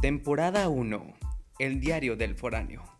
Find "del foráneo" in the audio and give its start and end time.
2.14-2.97